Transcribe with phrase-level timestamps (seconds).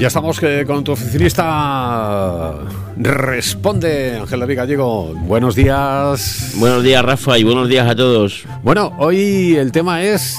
[0.00, 2.54] ya estamos que con tu oficinista
[2.96, 5.12] responde Ángel David Gallego.
[5.14, 6.54] Buenos días.
[6.56, 8.46] Buenos días, Rafa, y buenos días a todos.
[8.62, 10.38] Bueno, hoy el tema es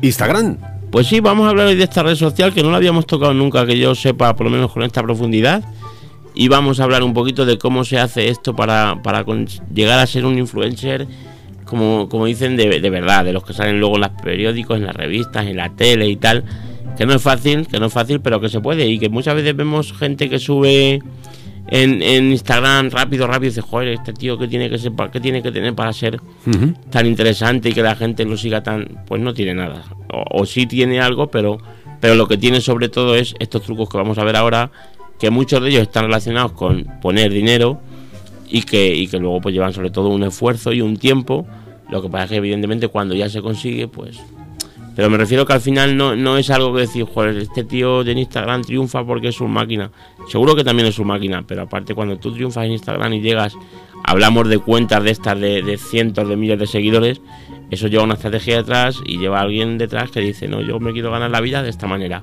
[0.00, 0.56] Instagram.
[0.90, 3.34] Pues sí, vamos a hablar hoy de esta red social que no la habíamos tocado
[3.34, 5.62] nunca, que yo sepa, por lo menos con esta profundidad.
[6.32, 9.26] Y vamos a hablar un poquito de cómo se hace esto para, para
[9.74, 11.06] llegar a ser un influencer,
[11.66, 14.86] como, como dicen, de, de verdad, de los que salen luego en los periódicos, en
[14.86, 16.44] las revistas, en la tele y tal
[17.00, 19.34] que no es fácil, que no es fácil, pero que se puede y que muchas
[19.34, 21.02] veces vemos gente que sube
[21.68, 25.42] en, Instagram rápido, rápido y dice, joder, este tío que tiene que ser, qué tiene
[25.42, 26.20] que tener para ser
[26.90, 29.82] tan interesante y que la gente lo siga tan, pues no tiene nada.
[30.10, 31.56] O, sí tiene algo, pero,
[32.02, 34.70] pero lo que tiene sobre todo es estos trucos que vamos a ver ahora,
[35.18, 37.80] que muchos de ellos están relacionados con poner dinero
[38.46, 41.46] y que, y que luego pues llevan sobre todo un esfuerzo y un tiempo.
[41.88, 44.20] Lo que pasa es que evidentemente cuando ya se consigue, pues
[45.00, 48.04] pero me refiero que al final no, no es algo que decir, joder, este tío
[48.04, 49.90] de Instagram triunfa porque es su máquina.
[50.28, 53.56] Seguro que también es su máquina, pero aparte cuando tú triunfas en Instagram y llegas,
[54.04, 57.22] hablamos de cuentas de estas de, cientos de miles de seguidores,
[57.70, 60.92] eso lleva una estrategia detrás y lleva a alguien detrás que dice, no, yo me
[60.92, 62.22] quiero ganar la vida de esta manera,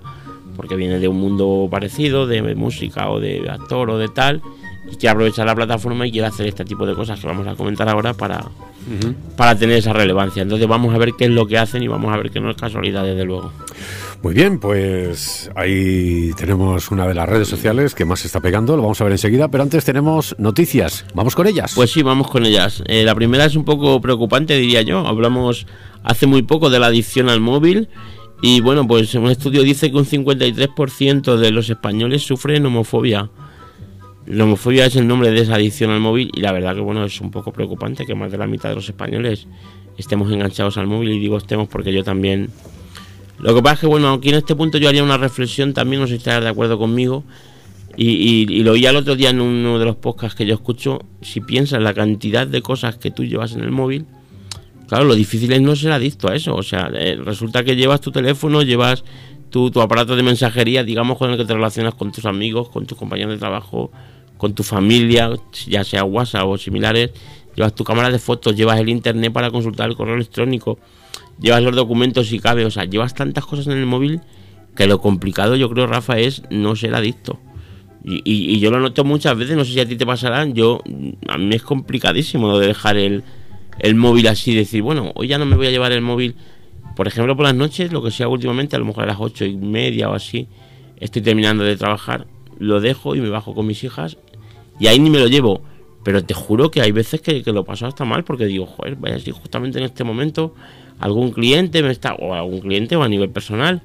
[0.55, 4.43] porque viene de un mundo parecido, de música o de actor o de tal,
[4.91, 7.55] y quiere aprovechar la plataforma y quiere hacer este tipo de cosas que vamos a
[7.55, 8.45] comentar ahora para,
[9.35, 10.43] para tener esa relevancia.
[10.43, 12.51] Entonces vamos a ver qué es lo que hacen y vamos a ver que no
[12.51, 13.51] es casualidad, desde luego.
[14.23, 18.75] Muy bien, pues ahí tenemos una de las redes sociales que más se está pegando,
[18.75, 21.05] lo vamos a ver enseguida, pero antes tenemos noticias.
[21.13, 21.73] ¿Vamos con ellas?
[21.75, 22.83] Pues sí, vamos con ellas.
[22.87, 25.05] Eh, la primera es un poco preocupante, diría yo.
[25.05, 25.67] Hablamos
[26.03, 27.89] hace muy poco de la adicción al móvil.
[28.41, 33.29] Y bueno, pues un estudio dice que un 53% de los españoles sufren homofobia.
[34.27, 37.05] La homofobia es el nombre de esa adicción al móvil y la verdad que bueno
[37.05, 39.47] es un poco preocupante que más de la mitad de los españoles
[39.97, 42.49] estemos enganchados al móvil y digo estemos porque yo también...
[43.39, 46.01] Lo que pasa es que bueno, aquí en este punto yo haría una reflexión también,
[46.01, 47.23] no sé si estarás de acuerdo conmigo,
[47.95, 51.39] y, lo oí el otro día en uno de los podcasts que yo escucho, si
[51.39, 54.05] piensas la cantidad de cosas que tú llevas en el móvil,
[54.87, 58.01] claro, lo difícil es no ser adicto a eso, o sea, eh, resulta que llevas
[58.01, 59.03] tu teléfono, llevas
[59.51, 62.85] tu, tu aparato de mensajería, digamos, con el que te relacionas con tus amigos, con
[62.85, 63.91] tus compañeros de trabajo,
[64.37, 65.31] con tu familia,
[65.67, 67.11] ya sea WhatsApp o similares,
[67.55, 70.77] llevas tu cámara de fotos, llevas el internet para consultar el correo electrónico,
[71.39, 74.21] llevas los documentos si cabe, o sea, llevas tantas cosas en el móvil
[74.75, 77.39] que lo complicado yo creo, Rafa, es no ser adicto.
[78.09, 80.81] Y, yo lo noto muchas veces, no sé si a ti te pasará, yo,
[81.27, 83.23] a mí es complicadísimo lo de dejar el,
[83.79, 86.35] el móvil así, decir, bueno, hoy ya no me voy a llevar el móvil,
[86.95, 89.43] por ejemplo, por las noches, lo que sea últimamente, a lo mejor a las ocho
[89.43, 90.47] y media o así,
[90.97, 92.27] estoy terminando de trabajar,
[92.59, 94.17] lo dejo y me bajo con mis hijas
[94.79, 95.61] y ahí ni me lo llevo.
[96.03, 99.19] Pero te juro que hay veces que, lo paso hasta mal porque digo, joder, vaya
[99.19, 100.53] si justamente en este momento
[100.99, 103.81] algún cliente me está, o algún cliente o a nivel personal,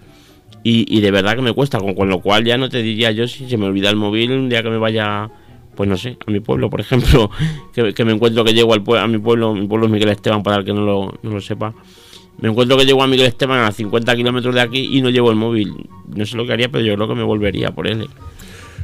[0.64, 3.48] y, de verdad que me cuesta, con, lo cual ya no te diría yo si
[3.48, 5.28] se me olvida el móvil un día que me vaya,
[5.74, 7.28] pues no sé, a mi pueblo, por ejemplo,
[7.74, 10.58] que, me encuentro que llego al a mi pueblo, mi pueblo es Miguel Esteban, para
[10.58, 11.74] el que no lo, no lo sepa.
[12.38, 15.30] Me encuentro que llego a Miguel Esteban a 50 kilómetros de aquí y no llevo
[15.30, 15.74] el móvil.
[16.14, 18.08] No sé lo que haría, pero yo creo que me volvería por él.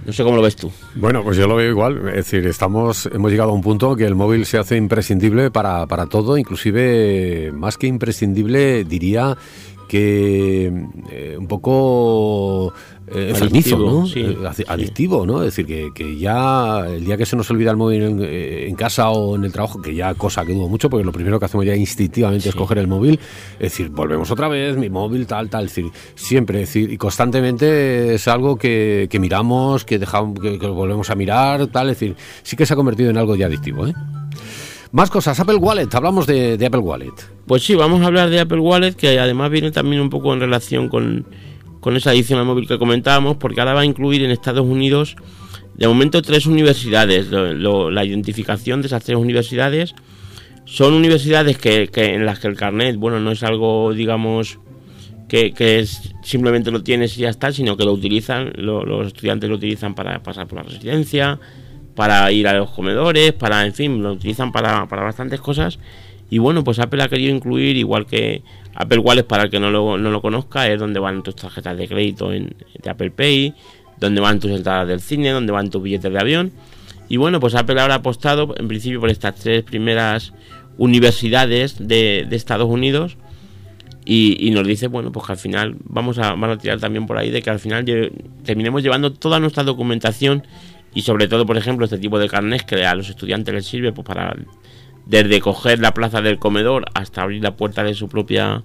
[0.08, 0.72] No sé cómo lo ves tú.
[0.94, 2.08] Bueno, pues yo lo veo igual.
[2.08, 5.86] Es decir, estamos, hemos llegado a un punto que el móvil se hace imprescindible para,
[5.86, 9.36] para todo, inclusive más que imprescindible, diría
[9.88, 10.66] que
[11.10, 12.72] eh, un poco
[13.08, 14.06] eh, enfermizo, ¿no?
[14.14, 14.36] Eh,
[14.68, 15.42] adictivo, ¿no?
[15.42, 19.34] Es decir, que, ya el día que se nos olvida el móvil en, casa o
[19.34, 21.74] en el trabajo, que ya cosa que dudo mucho, porque lo primero que hacemos ya
[21.74, 23.18] instintivamente es coger el móvil,
[23.54, 26.98] es decir, volvemos otra vez, mi móvil, tal, tal, es decir, siempre, es decir, y
[26.98, 32.56] constantemente es algo que, miramos, que dejamos, que, volvemos a mirar, tal, es decir, sí
[32.56, 33.94] que se ha convertido en algo ya adictivo, ¿eh?
[34.90, 37.12] Más cosas, Apple Wallet, hablamos de, Apple Wallet.
[37.46, 40.40] Pues sí, vamos a hablar de Apple Wallet, que además viene también un poco en
[40.40, 41.26] relación con
[41.80, 45.16] con esa adición al móvil que comentábamos, porque ahora va a incluir en Estados Unidos
[45.74, 47.28] de momento tres universidades.
[47.30, 49.94] la identificación de esas tres universidades
[50.64, 54.58] son universidades que, en las que el carnet, bueno, no es algo, digamos,
[55.28, 59.56] que, es, simplemente lo tienes y ya está, sino que lo utilizan, los estudiantes lo
[59.56, 61.38] utilizan para pasar por la residencia,
[61.98, 65.80] para ir a los comedores, para, en fin, lo utilizan para, para bastantes cosas.
[66.30, 68.44] Y bueno, pues Apple ha querido incluir, igual que
[68.76, 71.76] Apple Wallet, para el que no lo, no lo conozca, es donde van tus tarjetas
[71.76, 73.52] de crédito en, de Apple Pay,
[73.98, 76.52] donde van tus entradas del cine, donde van tus billetes de avión.
[77.08, 80.32] Y bueno, pues Apple ahora ha apostado en principio por estas tres primeras
[80.76, 83.16] universidades de, Estados Unidos.
[84.04, 87.18] Y, nos dice, bueno, pues que al final vamos a, van a tirar también por
[87.18, 87.84] ahí de que al final
[88.44, 90.44] terminemos llevando toda nuestra documentación
[90.94, 93.92] y sobre todo, por ejemplo, este tipo de carnes que a los estudiantes les sirve
[93.92, 94.36] pues, para
[95.06, 98.62] desde coger la plaza del comedor hasta abrir la puerta de su propia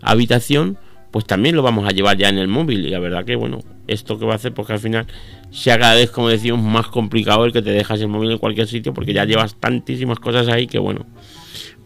[0.00, 0.78] habitación,
[1.10, 2.86] pues también lo vamos a llevar ya en el móvil.
[2.86, 5.06] Y la verdad que, bueno, esto que va a hacer, porque al final
[5.50, 8.66] sea cada vez, como decíamos, más complicado el que te dejas el móvil en cualquier
[8.66, 11.04] sitio, porque ya llevas tantísimas cosas ahí que, bueno,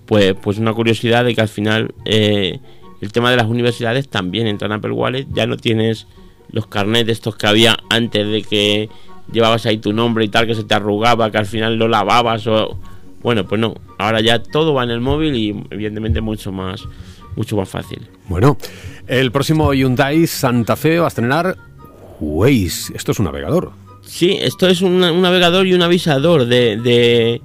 [0.07, 2.61] pues, pues una curiosidad de que al final eh,
[3.01, 6.07] el tema de las universidades también entra en Apple Wallet, ya no tienes
[6.51, 8.89] los carnets estos que había antes de que
[9.33, 12.47] llevabas ahí tu nombre y tal, que se te arrugaba, que al final lo lavabas
[12.47, 12.79] o...
[13.23, 16.85] Bueno, pues no, ahora ya todo va en el móvil y evidentemente mucho más,
[17.35, 18.07] mucho más fácil.
[18.29, 18.57] Bueno,
[19.07, 21.57] el próximo Hyundai Santa Fe va a estrenar
[22.21, 22.95] Waze.
[22.95, 23.73] Esto es un navegador.
[24.03, 27.41] Sí, esto es un, navegador y un avisador de,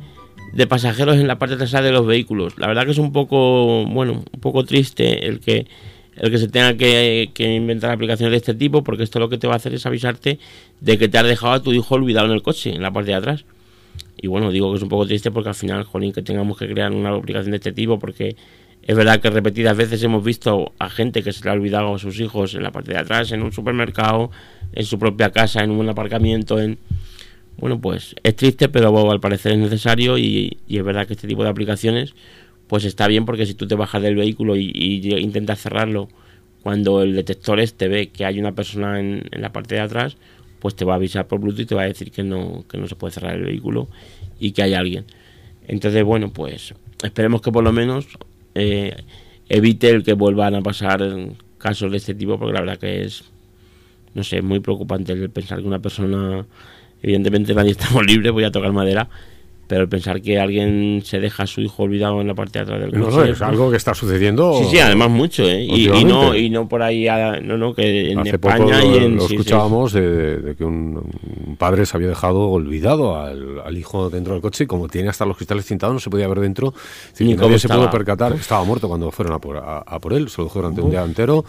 [0.54, 2.54] de, pasajeros en la parte trasera de los vehículos.
[2.58, 5.66] La verdad que es un poco, bueno, un poco triste el que
[6.16, 9.38] el que se tenga que, que, inventar aplicaciones de este tipo, porque esto lo que
[9.38, 10.40] te va a hacer es avisarte
[10.80, 13.12] de que te has dejado a tu hijo olvidado en el coche, en la parte
[13.12, 13.46] de atrás.
[14.18, 16.68] Y bueno, digo que es un poco triste porque al final, jolín, que tengamos que
[16.68, 18.36] crear una aplicación de este tipo, porque
[18.84, 22.00] es verdad que repetidas veces hemos visto a gente que se le ha olvidado a
[22.00, 24.32] sus hijos en la parte de atrás, en un supermercado,
[24.74, 26.78] en su propia casa, en un aparcamiento, en...
[27.58, 31.44] Bueno, pues es triste, pero al parecer es necesario y, es verdad que este tipo
[31.44, 32.16] de aplicaciones
[32.72, 34.72] pues está bien porque si tú te bajas del vehículo y,
[35.20, 36.08] intentas cerrarlo
[36.64, 40.16] cuando el detector este ve que hay una persona en, en, la parte de atrás,
[40.60, 42.78] pues te va a avisar por Bluetooth y te va a decir que no, que
[42.78, 43.90] no se puede cerrar el vehículo
[44.40, 45.04] y que hay alguien.
[45.68, 46.74] Entonces, bueno, pues
[47.04, 48.08] esperemos que por lo menos
[48.56, 48.96] eh,
[49.50, 51.06] evite el que vuelvan a pasar
[51.58, 53.26] casos de este tipo, porque la verdad que es,
[54.14, 56.46] no sé, muy preocupante el pensar que una persona,
[57.04, 59.10] evidentemente nadie estamos libres, voy a tocar madera,
[59.72, 62.82] pero pensar que alguien se deja a su hijo olvidado en la parte de atrás
[62.82, 65.64] del coche no, es algo que está sucediendo sí sí además mucho ¿eh?
[65.64, 67.08] y, no y no por ahí
[67.42, 71.86] no no que en Hace España poco y en lo escuchábamos De, que un, padre
[71.86, 75.66] se había dejado olvidado al, hijo dentro del coche y como tiene hasta los cristales
[75.66, 76.74] tintados no se podía ver dentro
[77.20, 78.34] Ni nadie se pudo percatar.
[78.34, 81.02] Estaba muerto cuando fueron a por, a, por él se lo dejó durante un día
[81.04, 81.46] entero.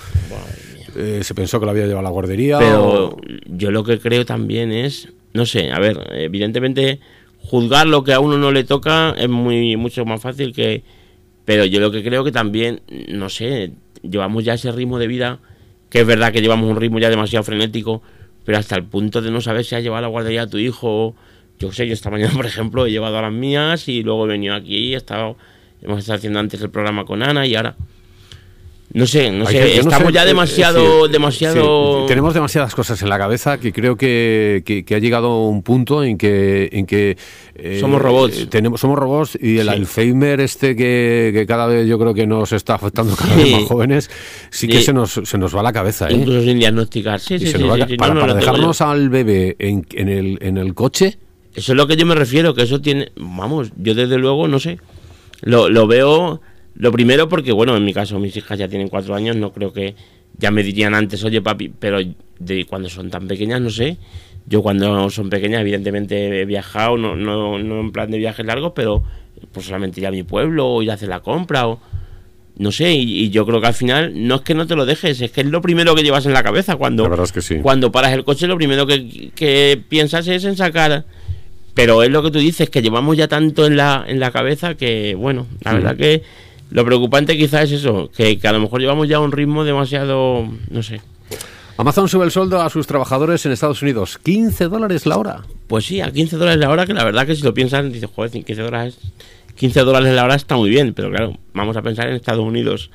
[0.95, 3.17] Eh, se pensó que lo había llevado a la guardería pero
[3.47, 7.01] yo lo que creo también es no sé a ver evidentemente
[7.43, 10.83] juzgar lo que a uno no le toca es muy mucho más fácil que
[11.45, 13.73] pero yo lo que creo que también no sé
[14.03, 15.41] llevamos ya ese ritmo de vida
[15.91, 18.03] que es verdad que llevamos un ritmo ya demasiado frenético
[18.45, 20.59] pero hasta el punto de no saber si has llevado a la guardería a tu
[20.59, 21.15] hijo
[21.59, 24.29] yo sé yo esta mañana por ejemplo he llevado a las mías y luego he
[24.29, 25.37] venido aquí he estado
[25.83, 27.77] hemos estado haciendo antes el programa con Ana y ahora
[28.95, 32.05] no sé, no sé, estamos ya eh, demasiado, demasiado...
[32.07, 36.19] tenemos demasiadas cosas en la cabeza que creo que, que, ha llegado un punto en
[36.19, 36.69] que...
[36.73, 37.17] En que
[37.55, 38.41] eh, somos robots.
[38.41, 42.53] Eh, tenemos, somos robots y el Alzheimer este que, cada vez yo creo que nos
[42.53, 44.11] está afectando cada vez más jóvenes,
[44.51, 46.09] sí, que se nos, se nos va la cabeza.
[46.09, 46.15] ¿eh?
[46.15, 47.19] Incluso sin diagnosticar.
[47.19, 51.19] Sí, sí, sí, para, dejarnos al bebé en, en, el, en el coche...
[51.55, 53.11] Eso es lo que yo me refiero, que eso tiene...
[53.17, 54.79] Vamos, yo desde luego, no sé,
[55.41, 56.41] lo, lo veo
[56.75, 59.73] lo primero porque, bueno, en mi caso mis hijas ya tienen cuatro años, no creo
[59.73, 59.95] que
[60.39, 61.99] ya me dirían antes, oye papi, pero
[62.39, 63.99] de cuando son tan pequeñas, no sé.
[64.47, 68.73] Yo cuando son pequeñas, evidentemente he viajado, no, no, no en plan de viajes largos,
[68.75, 69.05] pero
[69.53, 71.81] pues solamente ir a mi pueblo o ir a hacer la compra o
[72.59, 75.21] no sé, y, yo creo que al final no es que no te lo dejes,
[75.21, 77.11] es que es lo primero que llevas en la cabeza cuando,
[77.63, 81.07] cuando paras el coche, lo primero que, que, piensas es en sacar,
[81.75, 84.75] pero es lo que tú dices, que llevamos ya tanto en la, en la cabeza
[84.75, 86.23] que, bueno, la verdad que
[86.73, 90.83] lo preocupante quizás es eso, que, a lo mejor llevamos ya un ritmo demasiado, no
[90.83, 91.03] sé.
[91.77, 94.19] Amazon sube el sueldo a sus trabajadores en Estados Unidos.
[94.23, 95.43] 15 dólares la hora.
[95.67, 98.09] Pues sí, a 15 dólares la hora, que la verdad que si lo piensan, dices,
[98.15, 98.99] joder, 15 dólares,
[99.57, 102.91] 15 dólares la hora está muy bien, pero claro, vamos a pensar en Estados Unidos.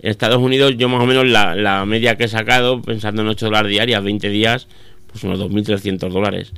[0.00, 3.28] En Estados Unidos yo más o menos la, la media que he sacado, pensando en
[3.28, 4.66] 8 dólares diarias, 20 días,
[5.10, 6.52] pues unos 2.300 dólares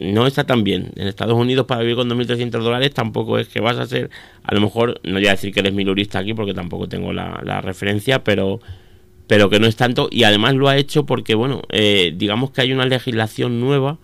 [0.00, 0.92] no está tan bien.
[0.96, 4.10] En Estados Unidos para vivir con 2.300 dólares tampoco es que vas a ser,
[4.42, 7.60] a lo mejor, no voy a decir que eres milurista aquí porque tampoco tengo la,
[7.60, 8.60] referencia, pero,
[9.26, 10.08] pero que no es tanto.
[10.10, 13.98] Y además lo ha hecho porque, bueno, eh, digamos que hay una legislación nueva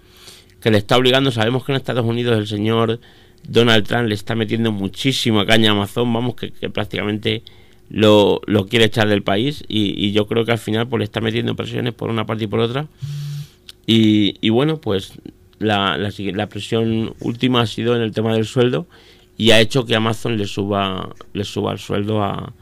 [0.60, 2.98] que le está obligando, sabemos que en Estados Unidos el señor
[3.46, 7.42] Donald Trump le está metiendo muchísima caña a Amazon, vamos, que, prácticamente
[7.90, 11.20] lo, lo, quiere echar del país y, yo creo que al final pues le está
[11.20, 12.88] metiendo presiones por una parte y por otra.
[13.86, 15.12] Y, y bueno, pues
[15.58, 18.86] la, la, presión última ha sido en el tema del sueldo
[19.36, 22.52] y ha hecho que Amazon le suba, le suba el sueldo a,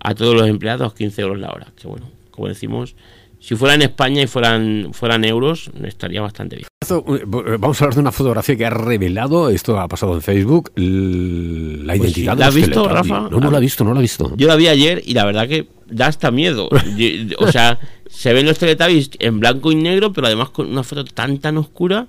[0.00, 1.68] a todos los empleados 15 euros la hora.
[1.76, 2.96] Que bueno, como decimos,
[3.38, 6.68] si fuera en España y fueran, fueran euros, estaría bastante bien.
[6.88, 7.24] Eh,
[7.58, 11.94] vamos a hablar de una fotografía que ha revelado, esto ha pasado en Facebook, la
[11.96, 13.28] pues identidad ¿La has visto, Rafa?
[13.30, 14.32] No, no la he visto, no la he visto.
[14.36, 16.68] Yo la vi ayer y la verdad que da hasta miedo.
[17.38, 21.04] o sea, se ven los Teletubbies en blanco y negro, pero además con una foto
[21.04, 22.08] tan tan oscura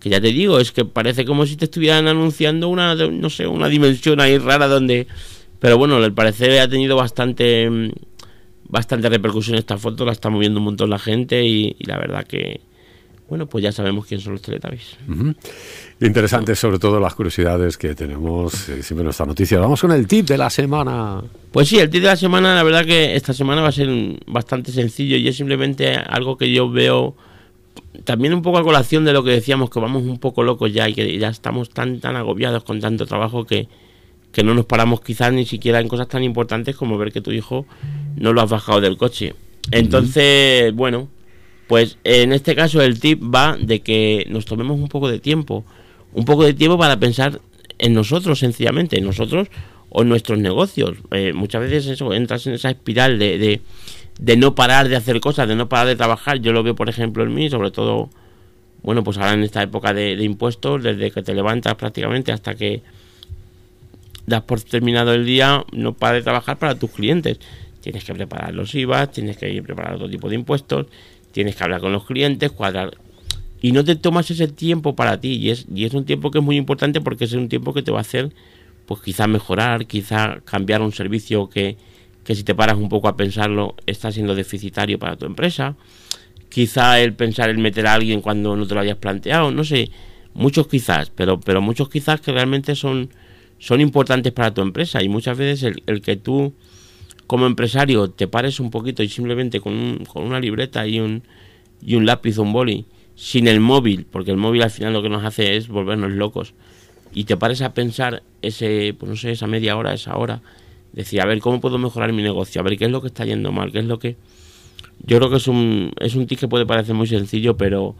[0.00, 3.46] que ya te digo, es que parece como si te estuvieran anunciando una, no sé,
[3.46, 5.06] una dimensión ahí rara donde...
[5.60, 7.90] Pero bueno, el parecer ha tenido bastante mm,
[8.68, 12.60] bastante repercusión esta foto, la está moviendo un montón la gente y, la verdad que,
[13.28, 14.96] bueno, pues ya sabemos quién son los Teletubbies.
[16.00, 19.58] Interesante sobre todo las curiosidades que tenemos eh, siempre en nuestra noticia.
[19.58, 21.22] Vamos con el tip de la semana.
[21.50, 23.88] Pues sí, el tip de la semana, la verdad que esta semana va a ser
[24.26, 27.16] bastante sencillo y es simplemente algo que yo veo
[28.04, 30.88] también un poco a colación de lo que decíamos, que vamos un poco locos ya
[30.88, 33.68] y que ya estamos tan, tan agobiados con tanto trabajo que,
[34.32, 37.32] que no nos paramos quizás ni siquiera en cosas tan importantes como ver que tu
[37.32, 37.66] hijo
[38.16, 39.34] no lo has bajado del coche.
[39.70, 41.08] Entonces, bueno,
[41.66, 45.64] pues en este caso el tip va de que nos tomemos un poco de tiempo,
[46.12, 47.40] un poco de tiempo para pensar
[47.78, 49.48] en nosotros sencillamente, en nosotros
[49.90, 50.96] o en nuestros negocios.
[51.10, 53.60] Eh, muchas veces eso, entras en esa espiral de, de,
[54.18, 56.40] de, no parar de hacer cosas, de no parar de trabajar.
[56.40, 58.10] Yo lo veo, por ejemplo, en mí, sobre todo,
[58.82, 62.82] bueno, pues ahora en esta época de, impuestos, desde que te levantas prácticamente hasta que
[64.26, 67.38] das por terminado el día, no para de trabajar para tus clientes.
[67.80, 70.86] Tienes que preparar los IVA, tienes que preparar otro tipo de impuestos,
[71.32, 72.98] tienes que hablar con los clientes, cuadrar.
[73.60, 75.34] Y no te tomas ese tiempo para ti.
[75.34, 77.82] Y es, y es un tiempo que es muy importante porque es un tiempo que
[77.82, 78.32] te va a hacer,
[78.86, 81.76] pues quizá mejorar, quizá cambiar un servicio que,
[82.28, 85.76] que si te paras un poco a pensarlo está siendo deficitario para tu empresa.
[86.50, 89.90] Quizá el pensar en meter a alguien cuando no te lo hayas planteado, no sé,
[90.34, 93.08] muchos quizás, pero, pero muchos quizás que realmente son
[93.58, 96.52] son importantes para tu empresa y muchas veces el, que tú
[97.26, 101.22] como empresario te pares un poquito y simplemente con, con una libreta y un,
[101.80, 105.02] y un lápiz o un boli, sin el móvil, porque el móvil al final lo
[105.02, 106.52] que nos hace es volvernos locos,
[107.14, 110.42] y te pares a pensar ese, pues no sé, esa media hora, esa hora,
[110.92, 112.60] decir, a ver, ¿cómo puedo mejorar mi negocio?
[112.60, 113.72] A ver, ¿qué es lo que está yendo mal?
[113.72, 114.16] ¿Qué es lo que...?
[115.04, 117.94] Yo creo que es un, es un tip que puede parecer muy sencillo, pero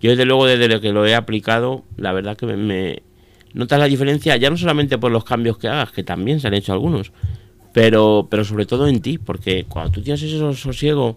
[0.00, 3.02] yo desde luego desde lo que lo he aplicado, la verdad que me,
[3.54, 6.54] notas la diferencia ya no solamente por los cambios que hagas, que también se han
[6.54, 7.12] hecho algunos,
[7.72, 11.16] pero, pero sobre todo en ti, porque cuando tú tienes ese sosiego,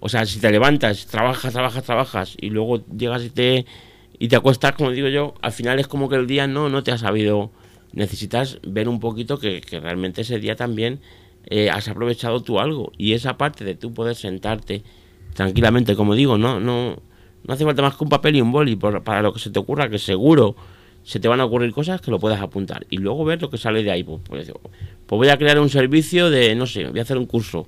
[0.00, 3.66] o sea, si te levantas, trabajas, trabajas, trabajas, y luego llegas y te,
[4.18, 6.82] y te acuestas, como digo yo, al final es como que el día no, no
[6.82, 7.50] te ha sabido,
[7.94, 11.00] necesitas ver un poquito que, realmente ese día también
[11.46, 14.82] eh, has aprovechado tú algo, y esa parte de tú poder sentarte
[15.34, 16.96] tranquilamente, como digo, no, no,
[17.44, 19.58] no hace falta más que un papel y un boli para lo que se te
[19.58, 20.56] ocurra, que seguro
[21.02, 23.58] se te van a ocurrir cosas que lo puedas apuntar y luego ver lo que
[23.58, 24.02] sale de ahí.
[24.02, 24.52] Pues, pues,
[25.06, 27.66] pues, voy a crear un servicio de, no sé, voy a hacer un curso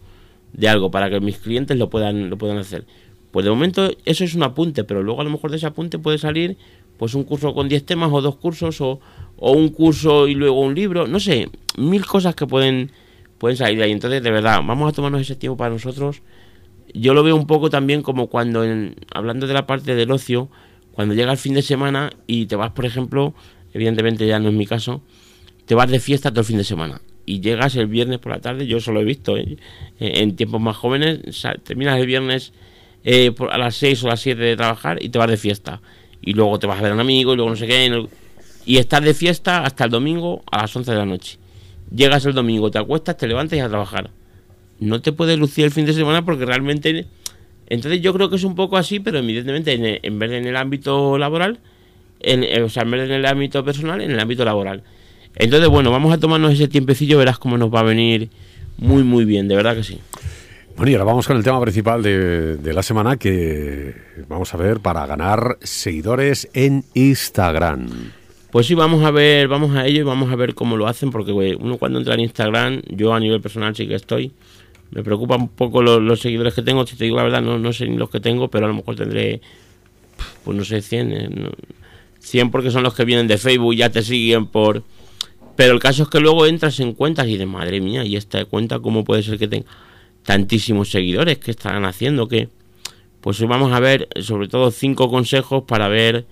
[0.55, 2.87] de algo para que mis clientes lo puedan, lo puedan hacer.
[3.31, 5.99] Pues de momento eso es un apunte, pero luego a lo mejor de ese apunte
[5.99, 6.57] puede salir
[6.97, 9.01] pues un curso con 10 temas o dos cursos o,
[9.37, 12.93] o, un curso y luego un libro, no sé, mil cosas que pueden,
[13.39, 13.93] pueden salir de ahí.
[13.93, 16.23] Entonces, de verdad, vamos a tomarnos ese tiempo para nosotros.
[16.95, 20.49] Yo lo veo un poco también como cuando, en, hablando de la parte del ocio,
[20.93, 23.35] cuando llega el fin de semana y te vas, por ejemplo,
[23.75, 25.03] evidentemente ya no es mi caso,
[25.67, 28.41] te vas de fiesta todo el fin de semana y llegas el viernes por la
[28.41, 29.59] tarde, yo eso lo he visto ¿eh?
[29.99, 31.21] en tiempos más jóvenes,
[31.65, 32.53] terminas el viernes
[33.05, 35.83] eh, a las 6 o las 7 de trabajar y te vas de fiesta.
[36.23, 38.07] Y luego te vas a ver a un amigo y luego no sé qué.
[38.67, 41.39] Y estás de fiesta hasta el domingo a las 11 de la noche.
[41.95, 44.11] Llegas el domingo, te acuestas, te levantas y a trabajar.
[44.81, 47.07] No te puedes lucir el fin de semana porque realmente
[47.69, 50.57] entonces yo creo que es un poco así, pero evidentemente en, vez de en el
[50.57, 51.59] ámbito laboral,
[52.21, 54.83] en, eh, o sea, en vez de en el ámbito personal, en el ámbito laboral.
[55.35, 58.31] Entonces, bueno, vamos a tomarnos ese tiempecillo, verás cómo nos va a venir
[58.79, 60.01] muy, muy bien, de verdad que sí.
[60.77, 63.95] Bueno, y ahora vamos con el tema principal de la semana que
[64.29, 67.89] vamos a ver para ganar seguidores en Instagram.
[68.51, 71.11] Pues sí, vamos a ver, vamos a ello y vamos a ver cómo lo hacen,
[71.11, 74.33] porque uno cuando entra en Instagram, yo a nivel personal sí que estoy,
[74.91, 77.73] me preocupan un poco los, seguidores que tengo, si te digo la verdad, no, no
[77.73, 79.41] sé ni los que tengo, pero a lo mejor tendré,
[80.45, 81.53] pues no sé, 100,
[82.21, 84.83] 100 eh, porque son los que vienen de Facebook, ya te siguen por...
[85.57, 88.45] Pero el caso es que luego entras en cuentas y de madre mía, y esta
[88.45, 89.67] cuenta, ¿cómo puede ser que tenga
[90.23, 91.39] tantísimos seguidores?
[91.39, 92.29] que están haciendo?
[92.29, 92.49] que
[93.23, 96.27] Pues hoy vamos a ver sobre todo cinco consejos para ver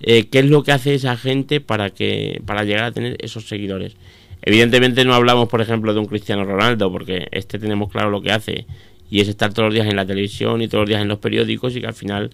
[0.00, 3.46] eh, qué es lo que hace esa gente para, que, para llegar a tener esos
[3.46, 3.96] seguidores.
[4.42, 8.32] Evidentemente no hablamos, por ejemplo, de un Cristiano Ronaldo, porque este tenemos claro lo que
[8.32, 8.66] hace,
[9.10, 11.18] y es estar todos los días en la televisión y todos los días en los
[11.18, 12.30] periódicos, y que al final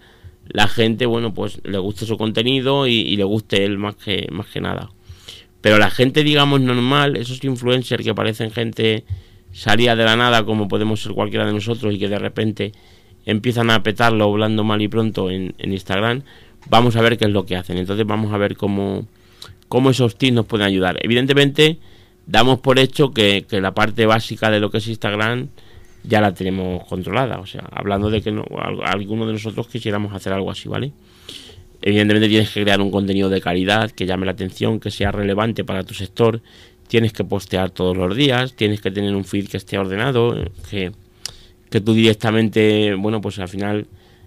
[0.48, 4.46] la gente, bueno, pues le guste su contenido y, le guste él más que, más
[4.46, 4.90] que nada.
[5.60, 9.04] Pero la gente, digamos, normal, esos influencers que parecen gente
[9.52, 12.72] salida de la nada, como podemos ser cualquiera de nosotros, y que de repente
[13.24, 16.22] empiezan a petarlo hablando mal y pronto en, en Instagram,
[16.68, 17.78] vamos a ver qué es lo que hacen.
[17.78, 19.06] Entonces vamos a ver cómo,
[19.68, 20.98] cómo esos tips nos pueden ayudar.
[21.02, 21.78] Evidentemente,
[22.26, 25.48] damos por hecho que, la parte básica de lo que es Instagram
[26.04, 27.38] ya la tenemos controlada.
[27.38, 28.44] O sea, hablando de que no,
[28.84, 30.92] alguno de nosotros quisiéramos hacer algo así, ¿vale?
[31.82, 35.64] Evidentemente tienes que crear un contenido de calidad que llame la atención, que sea relevante
[35.64, 36.40] para tu sector.
[36.88, 40.36] Tienes que postear todos los días, tienes que tener un feed que esté ordenado,
[40.70, 40.92] que,
[41.68, 43.86] que tú directamente, bueno, pues al final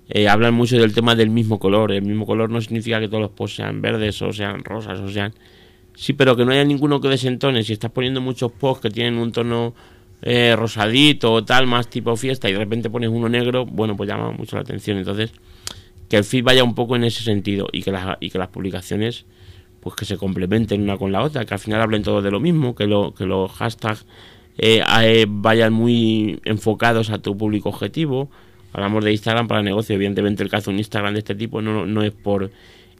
[0.10, 1.92] eh, hablan mucho del tema del mismo color.
[1.92, 5.10] El mismo color no significa que todos los posts sean verdes o sean rosas o
[5.10, 5.34] sean...
[5.96, 7.64] Sí, pero que no haya ninguno que desentone.
[7.64, 9.74] Si estás poniendo muchos posts que tienen un tono
[10.22, 14.10] eh, rosadito o tal, más tipo fiesta, y de repente pones uno negro, bueno, pues
[14.10, 14.98] llama mucho la atención.
[14.98, 15.32] Entonces,
[16.10, 18.48] que el feed vaya un poco en ese sentido y que las, y que las
[18.48, 19.26] publicaciones
[19.80, 22.40] pues que se complementen una con la otra, que al final hablen todos de lo
[22.40, 24.06] mismo, que, lo, que los hashtags
[24.58, 28.30] eh, eh, vayan muy enfocados a tu público objetivo.
[28.74, 31.86] Hablamos de Instagram para negocio, evidentemente el caso de un Instagram de este tipo no,
[31.86, 32.52] no es por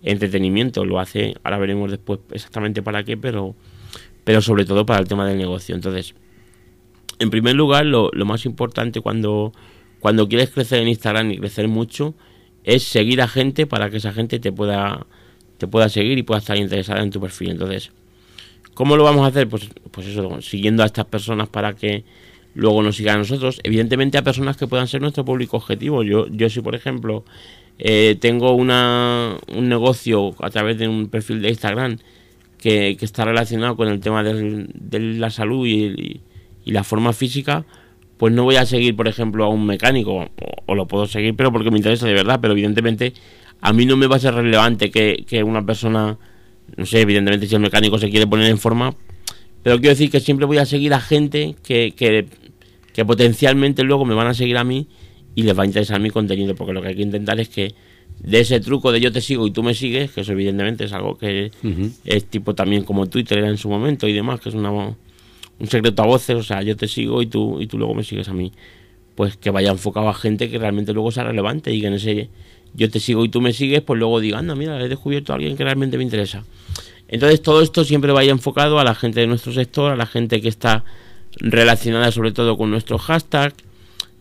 [0.02, 3.56] entretenimiento, lo hace, ahora veremos después exactamente para qué, pero,
[4.24, 5.76] pero sobre todo para el tema del negocio.
[5.76, 6.16] Entonces,
[7.20, 9.52] en primer lugar, lo, lo más importante cuando,
[10.00, 12.16] cuando quieres crecer en Instagram y crecer mucho
[12.64, 15.06] es seguir a gente para que esa gente te pueda
[15.60, 17.52] te pueda seguir y pueda estar interesada en tu perfil.
[17.52, 17.92] Entonces,
[18.74, 19.48] ¿cómo lo vamos a hacer?
[19.48, 22.06] Pues, pues eso, siguiendo a estas personas para que
[22.56, 23.60] luego nos sigan a nosotros.
[23.64, 26.04] Evidentemente a personas que puedan ser nuestro público objetivo.
[26.04, 27.24] Yo, yo si por ejemplo
[27.78, 31.98] eh, tengo una, un negocio a través de un perfil de Instagram
[32.58, 36.22] que, está relacionado con el tema de la salud y,
[36.66, 37.66] la forma física,
[38.18, 40.28] pues no voy a seguir, por ejemplo, a un mecánico, o,
[40.68, 43.14] o, lo puedo seguir, pero porque me interesa de verdad, pero evidentemente
[43.62, 46.18] a mí no me va a ser relevante que, una persona,
[46.78, 48.96] no sé, evidentemente si el mecánico se quiere poner en forma,
[49.64, 52.28] pero quiero decir que siempre voy a seguir a gente que, que,
[53.06, 54.88] potencialmente luego me van a seguir a mí
[55.36, 57.74] y les va a interesar mi contenido, porque lo que hay que intentar es que
[58.20, 60.94] de ese truco de yo te sigo y tú me sigues, que eso evidentemente es
[60.94, 61.52] algo que
[62.06, 65.68] es tipo también como Twitter era en su momento y demás, que es una, un
[65.68, 68.28] secreto a voces, o sea, yo te sigo y tú, y tú luego me sigues
[68.28, 68.52] a mí,
[69.16, 72.30] pues que vaya enfocado a gente que realmente luego sea relevante y que en ese
[72.74, 75.36] yo te sigo y tú me sigues, pues luego digo, anda, mira, he descubierto a
[75.36, 76.44] alguien que realmente me interesa.
[77.08, 80.42] Entonces todo esto siempre vaya enfocado a la gente de nuestro sector, a la gente
[80.42, 80.84] que está
[81.38, 83.54] relacionada sobre todo con nuestro hashtag.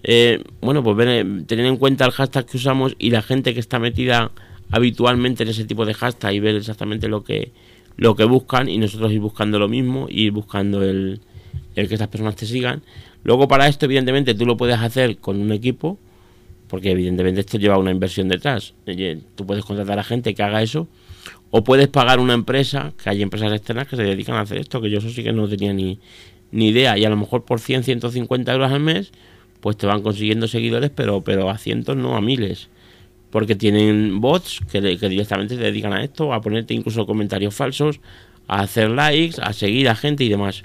[0.02, 0.96] Eh, bueno, pues
[1.46, 4.30] tener en cuenta el hashtag que usamos y la gente que está metida
[4.70, 7.52] habitualmente en ese tipo de hashtag y ver exactamente lo que
[7.96, 11.20] lo que buscan y nosotros ir buscando lo mismo, ir buscando el,
[11.74, 12.82] el que esas personas te sigan.
[13.24, 15.98] Luego para esto evidentemente tú lo puedes hacer con un equipo,
[16.68, 18.74] porque evidentemente esto lleva una inversión detrás.
[19.34, 20.86] Tú puedes contratar a gente que haga eso,
[21.50, 24.80] o puedes pagar una empresa, que hay empresas externas que se dedican a hacer esto,
[24.80, 25.98] que yo eso sí que no tenía ni,
[26.50, 29.12] ni idea, y a lo mejor por 100, 150 euros al mes,
[29.60, 32.68] pues te van consiguiendo seguidores, pero, pero a cientos, no a miles.
[33.30, 38.00] Porque tienen bots que, que directamente se dedican a esto, a ponerte incluso comentarios falsos,
[38.46, 40.62] a hacer likes, a seguir a gente y demás.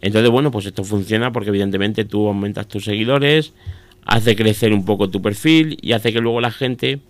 [0.00, 3.54] Entonces, bueno, pues esto funciona porque evidentemente tú aumentas tus seguidores,
[4.04, 7.00] hace crecer un poco tu perfil y hace que luego la gente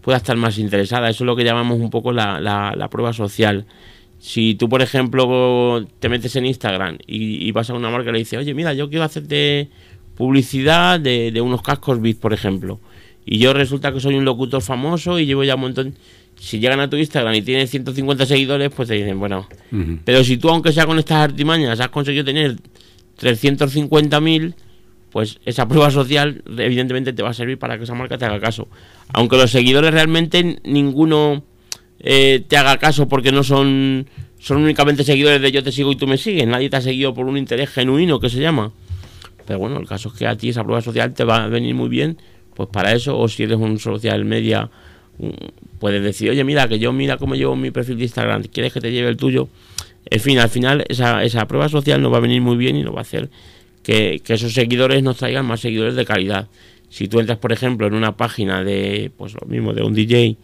[0.00, 1.10] pueda estar más interesada.
[1.10, 3.66] Eso es lo que llamamos un poco la, la, prueba social.
[4.20, 8.18] Si tú, por ejemplo, te metes en Instagram y, vas a una marca y le
[8.20, 9.70] dices, oye, mira, yo quiero hacerte
[10.14, 12.80] publicidad de, de unos cascos Beats, por ejemplo,
[13.24, 15.94] y yo resulta que soy un locutor famoso y llevo ya un montón.
[16.38, 19.48] Si llegan a tu Instagram y tienes 150 seguidores, pues te dicen, bueno,
[20.04, 22.56] pero si tú, aunque sea con estas artimañas, has conseguido tener
[23.20, 24.54] 350.000
[25.10, 28.40] pues esa prueba social evidentemente te va a servir para que esa marca te haga
[28.40, 28.68] caso.
[29.12, 31.42] Aunque los seguidores realmente ninguno
[32.00, 34.06] eh, te haga caso porque no son,
[34.38, 36.46] son únicamente seguidores de yo te sigo y tú me sigues.
[36.46, 38.72] Nadie te ha seguido por un interés genuino que se llama.
[39.46, 41.74] Pero bueno, el caso es que a ti esa prueba social te va a venir
[41.74, 42.18] muy bien,
[42.54, 44.70] pues para eso, o si eres un social media,
[45.78, 48.80] puedes decir, oye, mira, que yo mira cómo llevo mi perfil de Instagram, ¿quieres que
[48.80, 49.48] te lleve el tuyo?
[50.06, 52.82] En fin, al final esa, esa prueba social nos va a venir muy bien y
[52.82, 53.28] nos va a hacer
[53.82, 56.48] que, esos seguidores nos traigan más seguidores de calidad.
[56.88, 60.36] Si tú entras, por ejemplo, en una página de, pues lo mismo, de un DJ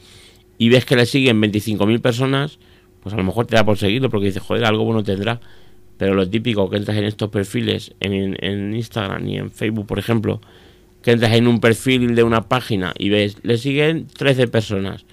[0.59, 2.59] y ves que le siguen 25.000 personas,
[3.03, 5.41] pues a lo mejor te da por seguirlo porque dices, joder, algo bueno tendrá.
[5.99, 9.99] Pero lo típico que entras en estos perfiles, en, en Instagram y en Facebook, por
[9.99, 10.41] ejemplo,
[11.03, 15.07] que entras en un perfil de una página y ves, le siguen 13 personas.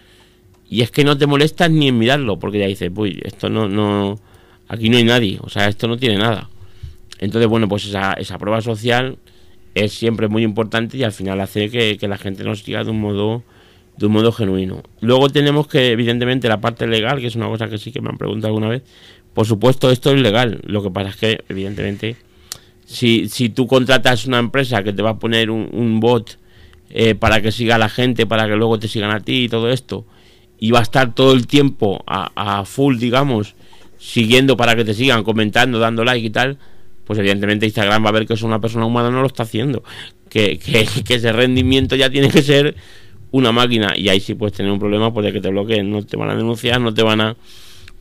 [0.70, 3.70] Y es que no te molestas ni en mirarlo, porque ya dices, uy, esto no,
[3.70, 4.20] no,
[4.68, 6.50] aquí no hay nadie, o sea, esto no tiene nada.
[7.20, 9.18] Entonces, bueno, pues esa, esa prueba social
[9.76, 13.02] es siempre muy importante y al final hace que, la gente nos siga de un
[13.02, 13.44] modo
[13.98, 14.84] de un modo genuino.
[15.02, 18.10] Luego tenemos que, evidentemente, la parte legal, que es una cosa que sí que me
[18.10, 18.84] han preguntado alguna vez.
[19.34, 20.62] Por supuesto, esto es legal.
[20.64, 22.16] Lo que pasa es que, evidentemente,
[22.86, 26.38] si, si tú contratas una empresa que te va a poner un, bot
[26.90, 29.50] eh, para que siga a la gente, para que luego te sigan a ti y
[29.50, 30.06] todo esto,
[30.60, 33.56] y va a estar todo el tiempo a, a full, digamos,
[34.00, 36.58] siguiendo para que te sigan, comentando, dando like y tal,
[37.06, 39.84] pues evidentemente Instagram va a ver que es una persona humana no lo está haciendo.
[40.30, 42.76] Que, que, ese rendimiento ya tiene que ser
[43.34, 43.94] una máquina.
[43.98, 45.90] Y ahí sí puedes tener un problema pues de que te bloqueen.
[45.92, 47.36] No te van a denunciar, no te van a...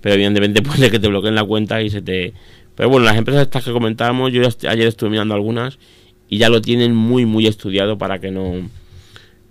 [0.01, 2.35] Pero evidentemente puede que te bloqueen la cuenta y se te...
[2.77, 5.79] Pero bueno, las empresas estas que comentábamos, yo ayer estuve mirando algunas
[6.29, 8.63] y ya lo tienen muy, muy estudiado para que no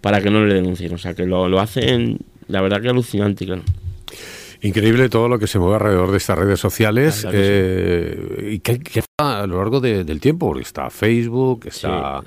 [0.02, 0.94] para que no le denuncien.
[0.94, 2.18] O sea, que lo, lo hacen,
[2.48, 3.64] la verdad que alucinante, claro.
[4.64, 9.48] Increíble todo lo que se mueve alrededor de estas redes sociales eh, y que, a
[9.48, 12.22] lo largo del tiempo, porque está Facebook, está,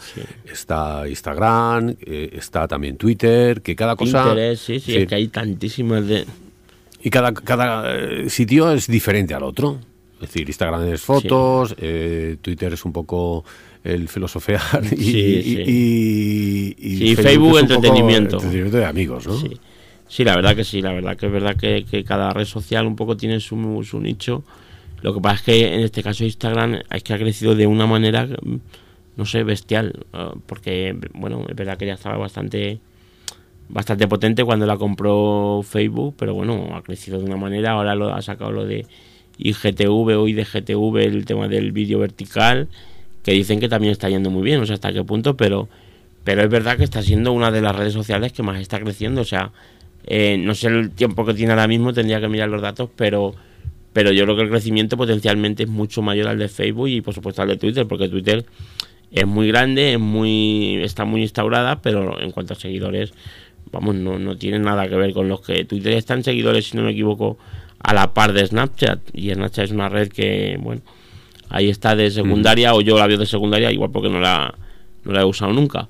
[0.44, 4.22] está Instagram, eh, está también Twitter, que cada cosa...
[4.22, 6.26] Interés, sí, sí, es que hay tantísimas de...
[7.04, 9.78] Y cada, cada eh, sitio es diferente al otro.
[10.14, 13.44] Es decir, Instagram es fotos, Twitter es un poco
[13.84, 18.36] el filosofear y, y, Facebook, entretenimiento.
[18.36, 19.38] entretenimiento de amigos, ¿no?
[19.38, 19.50] Sí,
[20.22, 23.16] la verdad que sí, la verdad que es verdad que, cada red social un poco
[23.16, 24.44] tiene su, su, nicho.
[25.02, 27.86] Lo que pasa es que en este caso Instagram es que ha crecido de una
[27.86, 28.28] manera,
[29.16, 32.78] no sé, bestial, ah, porque, bueno, es verdad que ya estaba bastante
[33.68, 38.14] bastante potente cuando la compró Facebook, pero bueno, ha crecido de una manera, ahora lo
[38.14, 38.86] ha sacado lo de
[39.38, 42.68] IGTV o IDGTV, el tema del vídeo vertical,
[43.22, 45.68] que dicen que también está yendo muy bien, o sea, hasta qué punto, pero
[46.24, 49.20] pero es verdad que está siendo una de las redes sociales que más está creciendo,
[49.20, 49.52] o sea,
[50.06, 53.34] eh, no sé el tiempo que tiene ahora mismo, tendría que mirar los datos, pero,
[53.92, 57.14] pero yo creo que el crecimiento potencialmente es mucho mayor al de Facebook y por
[57.14, 58.44] supuesto al de Twitter, porque Twitter
[59.10, 63.14] es muy grande, es muy, está muy instaurada, pero en cuanto a seguidores,
[63.72, 66.82] vamos, no, no tiene nada que ver con los que Twitter están seguidores, si no
[66.82, 67.38] me equivoco,
[67.78, 69.00] a la par de Snapchat.
[69.12, 70.82] Y Snapchat es una red que, bueno,
[71.48, 74.54] ahí está de secundaria, o yo la veo de secundaria, igual porque no la,
[75.04, 75.88] no la he usado nunca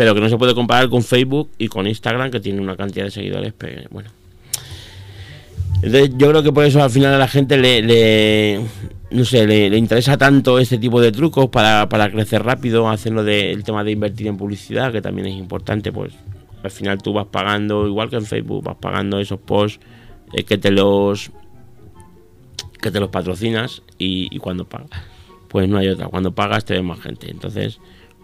[0.00, 3.04] pero que no se puede comparar con Facebook y con Instagram, que tiene una cantidad
[3.04, 4.08] de seguidores, pero bueno.
[5.82, 8.62] Entonces, yo creo que por eso al final a la gente le,
[9.10, 13.62] no sé, le, interesa tanto este tipo de trucos para, para crecer rápido, hacerlo del
[13.62, 16.14] tema de invertir en publicidad, que también es importante, pues
[16.62, 19.80] al final tú vas pagando, igual que en Facebook, vas pagando esos posts
[20.32, 21.30] eh, que te los
[22.80, 25.02] que te los patrocinas y, y cuando pagas,
[25.48, 27.30] pues no hay otra, cuando pagas te ve más gente.
[27.30, 27.80] Entonces,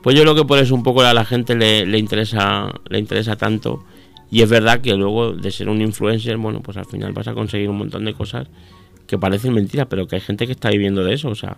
[0.07, 3.35] pues yo creo que por eso un poco a la gente le, interesa le interesa
[3.35, 3.83] tanto.
[4.31, 7.35] Y es verdad que luego de ser un influencer, bueno, pues al final vas a
[7.35, 8.47] conseguir un montón de cosas
[9.09, 11.57] que parecen mentiras, pero que hay gente que está viviendo de eso, o sea,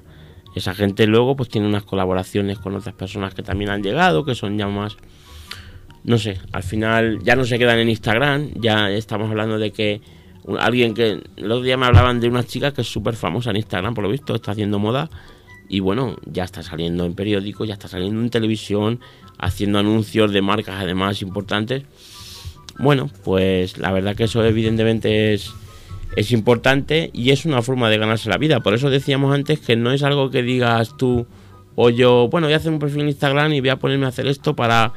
[0.54, 4.34] esa gente luego pues tiene unas colaboraciones con otras personas que también han llegado, que
[4.34, 4.96] son ya más
[6.04, 10.00] no sé, al final ya no se quedan en Instagram, ya estamos hablando de que
[10.58, 13.92] alguien que los días me hablaban de una chica que es súper famosa en Instagram,
[13.92, 15.10] por lo visto, está haciendo moda
[15.68, 19.00] y bueno, ya está saliendo en periódicos, ya está saliendo en televisión,
[19.38, 21.84] haciendo anuncios de marcas además importantes.
[22.78, 25.52] Bueno, pues la verdad que eso evidentemente es,
[26.16, 28.60] es importante y es una forma de ganarse la vida.
[28.60, 31.26] Por eso decíamos antes que no es algo que digas tú
[31.74, 34.08] o yo, bueno, voy a hacer un perfil en Instagram y voy a ponerme a
[34.08, 34.92] hacer esto para,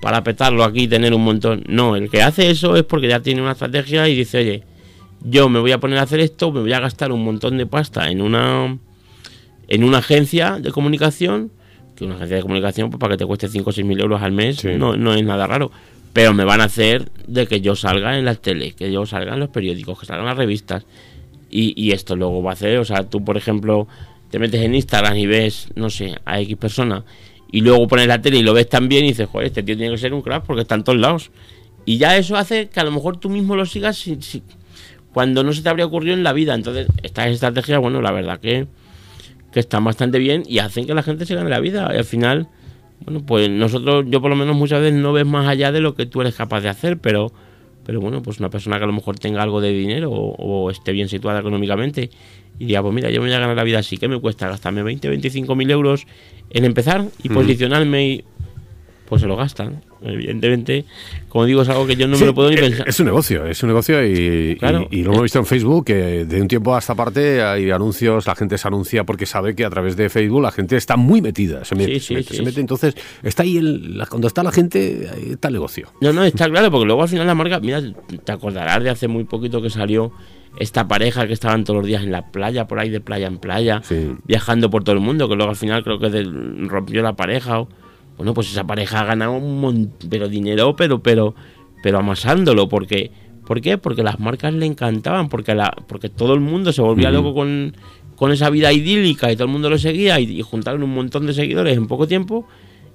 [0.00, 1.64] para petarlo aquí y tener un montón.
[1.66, 4.64] No, el que hace eso es porque ya tiene una estrategia y dice, oye,
[5.22, 7.66] yo me voy a poner a hacer esto, me voy a gastar un montón de
[7.66, 8.78] pasta en una
[9.70, 11.50] en una agencia de comunicación,
[11.96, 14.20] que una agencia de comunicación, pues para que te cueste 5 o 6 mil euros
[14.20, 15.70] al mes, no, no es nada raro.
[16.12, 19.34] Pero me van a hacer de que yo salga en las tele, que yo salga
[19.34, 20.84] en los periódicos, que salga en las revistas.
[21.52, 23.88] Y, esto luego va a hacer, o sea, tú por ejemplo
[24.30, 27.04] te metes en Instagram y ves, no sé, a X persona
[27.50, 29.92] y luego pones la tele y lo ves también y dices, joder, este tío tiene
[29.92, 31.30] que ser un crack porque está en todos lados.
[31.84, 34.08] Y ya eso hace que a lo mejor tú mismo lo sigas
[35.12, 36.54] cuando no se te habría ocurrido en la vida.
[36.54, 38.68] Entonces, estas estrategias, bueno, la verdad que
[39.52, 41.90] que están bastante bien y hacen que la gente se gane la vida.
[41.94, 42.48] Y al final,
[43.04, 45.94] bueno, pues nosotros, yo por lo menos muchas veces no ves más allá de lo
[45.94, 47.32] que tú eres capaz de hacer, pero,
[47.84, 50.92] pero bueno, pues una persona que a lo mejor tenga algo de dinero o, esté
[50.92, 52.10] bien situada económicamente
[52.58, 54.48] y diga, pues mira, yo me voy a ganar la vida así, que me cuesta
[54.48, 56.06] gastarme 20, 25 mil euros
[56.50, 58.24] en empezar y posicionarme y
[59.08, 59.82] pues se lo gastan.
[60.02, 60.86] Evidentemente,
[61.28, 62.88] como digo, es algo que yo no me lo puedo ni pensar.
[62.88, 64.58] Es un negocio, es un negocio y,
[64.90, 68.26] y, lo hemos visto en Facebook, que de un tiempo a esta parte hay anuncios,
[68.26, 71.20] la gente se anuncia porque sabe que a través de Facebook la gente está muy
[71.20, 75.54] metida, se mete, se, mete, entonces está ahí, el, cuando está la gente, está el
[75.54, 75.92] negocio.
[76.00, 77.82] No, no, está claro, porque luego al final la marca, mira,
[78.24, 80.12] te acordarás de hace muy poquito que salió
[80.58, 83.38] esta pareja que estaban todos los días en la playa, por ahí de playa en
[83.38, 83.82] playa,
[84.24, 86.08] viajando por todo el mundo, que luego al final creo que
[86.66, 87.68] rompió la pareja o
[88.20, 91.34] bueno, pues esa pareja ha ganado un montón, pero dinero, pero, pero,
[91.82, 93.10] pero amasándolo, porque,
[93.46, 93.78] ¿por qué?
[93.78, 97.74] Porque las marcas le encantaban, porque la, porque todo el mundo se volvía loco con,
[98.16, 101.32] con, esa vida idílica y todo el mundo lo seguía y, juntaron un montón de
[101.32, 102.46] seguidores en poco tiempo.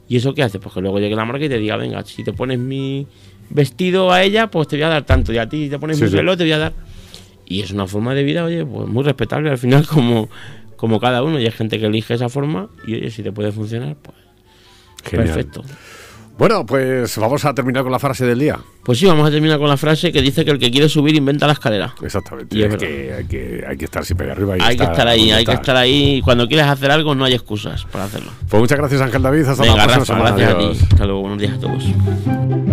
[0.08, 0.60] ¿Y eso qué hace?
[0.60, 3.08] Pues que luego llegue la marca y te diga, venga, si te pones mi
[3.50, 6.00] vestido a ella, pues te voy a dar tanto, y a ti si te pones
[6.00, 6.74] mi reloj, te voy a dar.
[7.48, 10.30] Y es una forma de vida, oye, pues muy respetable al final, como,
[10.76, 11.40] como cada uno.
[11.40, 14.25] Y hay gente que elige esa forma, y oye, si te puede funcionar, pues
[15.12, 15.63] Perfecto.
[16.38, 18.60] Bueno, pues vamos a terminar con la frase del día.
[18.84, 21.15] Pues sí, vamos a terminar con la frase que dice que el que quiere subir
[21.15, 21.96] inventa la escalera.
[22.02, 22.60] Exactamente.
[22.60, 24.56] es que hay, que hay, que estar siempre arriba.
[24.60, 26.22] hay que estar ahí, hay que estar ahí.
[26.24, 28.32] Cuando quieres hacer algo no hay excusas para hacerlo.
[28.50, 29.46] Pues muchas gracias Ángel David.
[29.46, 30.80] Hasta la próxima Gracias a ti.
[30.91, 31.22] Hasta luego.
[31.22, 32.64] Buenos días a todos.